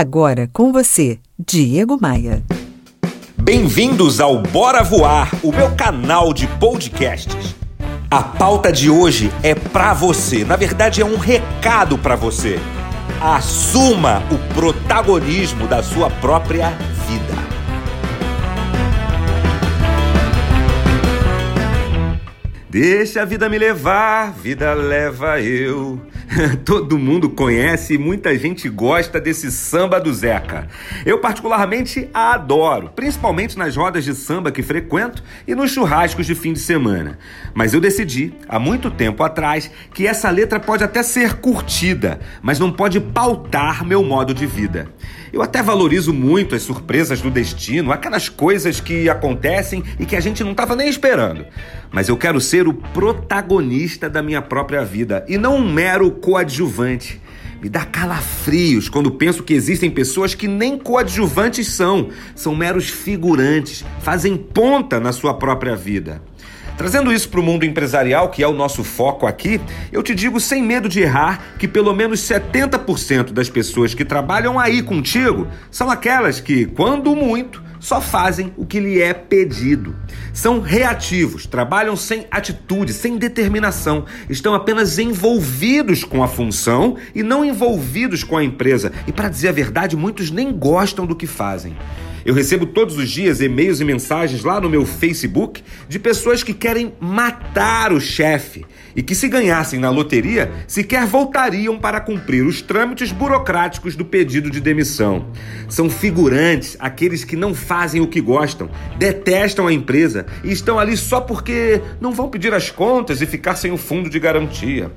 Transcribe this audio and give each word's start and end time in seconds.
Agora 0.00 0.48
com 0.52 0.72
você, 0.72 1.18
Diego 1.36 1.98
Maia. 2.00 2.44
Bem-vindos 3.36 4.20
ao 4.20 4.40
Bora 4.40 4.80
Voar, 4.84 5.28
o 5.42 5.50
meu 5.50 5.74
canal 5.74 6.32
de 6.32 6.46
podcasts. 6.46 7.56
A 8.08 8.22
pauta 8.22 8.72
de 8.72 8.88
hoje 8.88 9.28
é 9.42 9.56
para 9.56 9.92
você, 9.94 10.44
na 10.44 10.54
verdade 10.54 11.00
é 11.00 11.04
um 11.04 11.16
recado 11.16 11.98
para 11.98 12.14
você. 12.14 12.60
Assuma 13.20 14.22
o 14.30 14.54
protagonismo 14.54 15.66
da 15.66 15.82
sua 15.82 16.08
própria 16.08 16.70
vida. 17.08 17.57
Deixa 22.80 23.22
a 23.22 23.24
vida 23.24 23.48
me 23.48 23.58
levar, 23.58 24.30
vida 24.30 24.72
leva 24.72 25.40
eu. 25.40 26.00
Todo 26.64 26.96
mundo 26.96 27.28
conhece 27.28 27.94
e 27.94 27.98
muita 27.98 28.38
gente 28.38 28.68
gosta 28.68 29.20
desse 29.20 29.50
samba 29.50 29.98
do 29.98 30.14
Zeca. 30.14 30.68
Eu, 31.04 31.18
particularmente, 31.18 32.08
a 32.14 32.34
adoro, 32.34 32.90
principalmente 32.94 33.58
nas 33.58 33.74
rodas 33.74 34.04
de 34.04 34.14
samba 34.14 34.52
que 34.52 34.62
frequento 34.62 35.24
e 35.44 35.56
nos 35.56 35.72
churrascos 35.72 36.24
de 36.24 36.36
fim 36.36 36.52
de 36.52 36.60
semana. 36.60 37.18
Mas 37.52 37.74
eu 37.74 37.80
decidi, 37.80 38.32
há 38.48 38.60
muito 38.60 38.92
tempo 38.92 39.24
atrás, 39.24 39.68
que 39.92 40.06
essa 40.06 40.30
letra 40.30 40.60
pode 40.60 40.84
até 40.84 41.02
ser 41.02 41.34
curtida, 41.40 42.20
mas 42.40 42.60
não 42.60 42.70
pode 42.70 43.00
pautar 43.00 43.84
meu 43.84 44.04
modo 44.04 44.32
de 44.32 44.46
vida. 44.46 44.86
Eu 45.32 45.42
até 45.42 45.62
valorizo 45.62 46.12
muito 46.12 46.54
as 46.54 46.62
surpresas 46.62 47.20
do 47.20 47.30
destino, 47.30 47.92
aquelas 47.92 48.28
coisas 48.28 48.80
que 48.80 49.10
acontecem 49.10 49.82
e 49.98 50.06
que 50.06 50.16
a 50.16 50.20
gente 50.20 50.42
não 50.42 50.52
estava 50.52 50.74
nem 50.74 50.88
esperando. 50.88 51.44
Mas 51.90 52.08
eu 52.08 52.16
quero 52.16 52.40
ser 52.40 52.68
o 52.68 52.74
protagonista 52.74 54.08
da 54.08 54.22
minha 54.22 54.42
própria 54.42 54.84
vida 54.84 55.24
e 55.28 55.38
não 55.38 55.56
um 55.56 55.72
mero 55.72 56.10
coadjuvante. 56.10 57.20
Me 57.60 57.68
dá 57.68 57.84
calafrios 57.84 58.88
quando 58.88 59.10
penso 59.10 59.42
que 59.42 59.54
existem 59.54 59.90
pessoas 59.90 60.34
que 60.34 60.46
nem 60.46 60.78
coadjuvantes 60.78 61.68
são, 61.68 62.10
são 62.34 62.54
meros 62.54 62.88
figurantes, 62.88 63.84
fazem 64.00 64.36
ponta 64.36 65.00
na 65.00 65.12
sua 65.12 65.34
própria 65.34 65.74
vida. 65.74 66.22
Trazendo 66.76 67.12
isso 67.12 67.28
para 67.28 67.40
o 67.40 67.42
mundo 67.42 67.64
empresarial, 67.64 68.30
que 68.30 68.40
é 68.40 68.46
o 68.46 68.52
nosso 68.52 68.84
foco 68.84 69.26
aqui, 69.26 69.60
eu 69.90 70.00
te 70.00 70.14
digo 70.14 70.38
sem 70.38 70.62
medo 70.62 70.88
de 70.88 71.00
errar 71.00 71.56
que 71.58 71.66
pelo 71.66 71.92
menos 71.92 72.20
70% 72.20 73.32
das 73.32 73.50
pessoas 73.50 73.94
que 73.94 74.04
trabalham 74.04 74.56
aí 74.56 74.80
contigo 74.80 75.48
são 75.72 75.90
aquelas 75.90 76.38
que, 76.38 76.66
quando 76.66 77.16
muito, 77.16 77.60
só 77.80 78.00
fazem 78.00 78.52
o 78.56 78.66
que 78.66 78.80
lhe 78.80 79.00
é 79.00 79.12
pedido. 79.12 79.94
São 80.32 80.60
reativos, 80.60 81.46
trabalham 81.46 81.96
sem 81.96 82.26
atitude, 82.30 82.92
sem 82.92 83.16
determinação, 83.18 84.04
estão 84.28 84.54
apenas 84.54 84.98
envolvidos 84.98 86.04
com 86.04 86.22
a 86.22 86.28
função 86.28 86.96
e 87.14 87.22
não 87.22 87.44
envolvidos 87.44 88.24
com 88.24 88.36
a 88.36 88.44
empresa. 88.44 88.92
E 89.06 89.12
para 89.12 89.28
dizer 89.28 89.48
a 89.48 89.52
verdade, 89.52 89.96
muitos 89.96 90.30
nem 90.30 90.52
gostam 90.52 91.06
do 91.06 91.16
que 91.16 91.26
fazem. 91.26 91.76
Eu 92.28 92.34
recebo 92.34 92.66
todos 92.66 92.98
os 92.98 93.08
dias 93.08 93.40
e-mails 93.40 93.80
e 93.80 93.84
mensagens 93.86 94.44
lá 94.44 94.60
no 94.60 94.68
meu 94.68 94.84
Facebook 94.84 95.64
de 95.88 95.98
pessoas 95.98 96.42
que 96.42 96.52
querem 96.52 96.92
matar 97.00 97.90
o 97.90 97.98
chefe 97.98 98.66
e 98.94 99.02
que, 99.02 99.14
se 99.14 99.28
ganhassem 99.28 99.80
na 99.80 99.88
loteria, 99.88 100.52
sequer 100.66 101.06
voltariam 101.06 101.78
para 101.78 102.02
cumprir 102.02 102.44
os 102.44 102.60
trâmites 102.60 103.12
burocráticos 103.12 103.96
do 103.96 104.04
pedido 104.04 104.50
de 104.50 104.60
demissão. 104.60 105.28
São 105.70 105.88
figurantes, 105.88 106.76
aqueles 106.78 107.24
que 107.24 107.34
não 107.34 107.54
fazem 107.54 108.02
o 108.02 108.06
que 108.06 108.20
gostam, 108.20 108.68
detestam 108.98 109.66
a 109.66 109.72
empresa 109.72 110.26
e 110.44 110.52
estão 110.52 110.78
ali 110.78 110.98
só 110.98 111.22
porque 111.22 111.80
não 111.98 112.12
vão 112.12 112.28
pedir 112.28 112.52
as 112.52 112.70
contas 112.70 113.22
e 113.22 113.26
ficar 113.26 113.56
sem 113.56 113.72
o 113.72 113.78
fundo 113.78 114.10
de 114.10 114.20
garantia. 114.20 114.92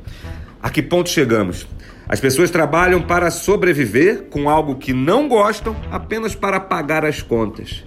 A 0.62 0.70
que 0.70 0.82
ponto 0.82 1.10
chegamos? 1.10 1.66
As 2.12 2.20
pessoas 2.20 2.52
trabalham 2.52 3.02
para 3.02 3.32
sobreviver 3.32 4.24
com 4.24 4.50
algo 4.50 4.76
que 4.76 4.92
não 4.92 5.30
gostam 5.30 5.74
apenas 5.90 6.36
para 6.36 6.60
pagar 6.60 7.06
as 7.06 7.22
contas. 7.22 7.86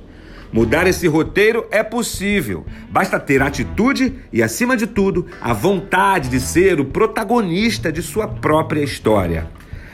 Mudar 0.50 0.86
esse 0.86 1.06
roteiro 1.06 1.66
é 1.70 1.83
possível. 1.83 2.64
Basta 2.89 3.20
ter 3.20 3.42
atitude 3.42 4.14
e, 4.33 4.42
acima 4.42 4.78
de 4.78 4.86
tudo, 4.86 5.26
a 5.43 5.53
vontade 5.53 6.31
de 6.31 6.41
ser 6.41 6.81
o 6.81 6.87
protagonista 6.87 7.93
de 7.93 8.00
sua 8.00 8.26
própria 8.26 8.82
história. 8.82 9.47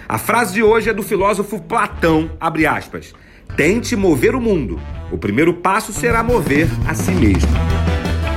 A 0.08 0.16
frase 0.16 0.54
de 0.54 0.62
hoje 0.62 0.88
é 0.88 0.92
do 0.92 1.02
filósofo 1.02 1.60
Platão, 1.60 2.30
abre 2.38 2.68
aspas. 2.68 3.12
Tente 3.56 3.96
mover 3.96 4.36
o 4.36 4.40
mundo. 4.40 4.80
O 5.10 5.18
primeiro 5.18 5.54
passo 5.54 5.92
será 5.92 6.22
mover 6.22 6.68
a 6.86 6.94
si 6.94 7.10
mesmo. 7.10 7.50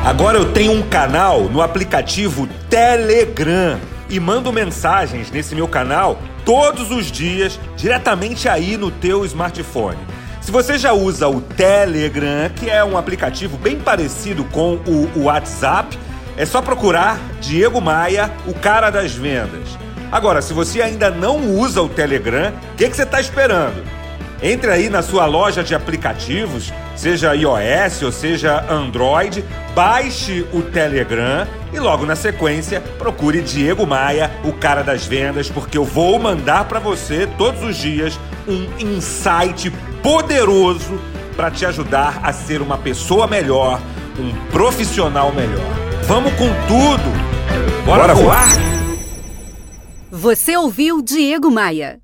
Agora 0.04 0.40
eu 0.40 0.54
tenho 0.54 0.72
um 0.72 0.90
canal 0.90 1.44
no 1.50 1.62
aplicativo 1.62 2.50
Telegram 2.68 3.93
e 4.10 4.20
mando 4.20 4.52
mensagens 4.52 5.32
nesse 5.32 5.56
meu 5.56 5.68
canal 5.68 6.20
todos 6.46 6.92
os 6.92 7.12
dias, 7.12 7.60
diretamente 7.76 8.50
aí 8.50 8.78
no 8.78 8.92
teu 8.92 9.26
smartphone. 9.26 10.00
Se 10.42 10.52
você 10.52 10.78
já 10.78 10.92
usa 10.92 11.28
o 11.28 11.40
Telegram, 11.40 12.50
que 12.56 12.70
é 12.70 12.84
um 12.84 12.98
aplicativo 12.98 13.58
bem 13.58 13.80
parecido 13.80 14.44
com 14.46 14.76
o 15.16 15.24
WhatsApp, 15.24 15.98
é 16.36 16.46
só 16.46 16.62
procurar 16.62 17.18
Diego 17.40 17.80
Maia, 17.80 18.32
o 18.46 18.54
cara 18.54 18.90
das 18.90 19.14
vendas. 19.14 19.78
Agora, 20.12 20.42
se 20.42 20.54
você 20.54 20.82
ainda 20.82 21.10
não 21.10 21.38
usa 21.58 21.82
o 21.82 21.90
Telegram, 21.90 22.52
o 22.74 22.76
que, 22.76 22.90
que 22.90 22.96
você 22.96 23.04
está 23.04 23.22
esperando? 23.22 23.84
Entre 24.44 24.70
aí 24.70 24.90
na 24.90 25.02
sua 25.02 25.26
loja 25.26 25.64
de 25.64 25.74
aplicativos, 25.74 26.74
seja 26.98 27.34
iOS 27.34 28.02
ou 28.04 28.12
seja 28.12 28.62
Android, 28.70 29.42
baixe 29.74 30.46
o 30.52 30.62
Telegram 30.62 31.48
e 31.72 31.80
logo 31.80 32.06
na 32.06 32.14
sequência 32.14 32.82
procure 33.00 33.42
Diego 33.42 33.88
Maia, 33.88 34.30
o 34.44 34.52
cara 34.52 34.84
das 34.84 35.06
vendas, 35.06 35.50
porque 35.50 35.78
eu 35.78 35.86
vou 35.86 36.20
mandar 36.20 36.66
para 36.66 36.78
você 36.78 37.26
todos 37.38 37.64
os 37.64 37.78
dias 37.78 38.20
um 38.46 38.68
insight 38.78 39.72
poderoso 40.04 41.00
para 41.38 41.50
te 41.50 41.66
ajudar 41.66 42.20
a 42.22 42.34
ser 42.34 42.62
uma 42.62 42.78
pessoa 42.78 43.26
melhor, 43.26 43.82
um 44.20 44.34
profissional 44.52 45.32
melhor. 45.34 45.72
Vamos 46.06 46.34
com 46.34 46.50
tudo! 46.68 47.86
Bora, 47.86 48.02
Bora 48.02 48.14
voar? 48.14 48.50
Você 50.12 50.58
ouviu 50.58 51.02
Diego 51.02 51.50
Maia. 51.50 51.98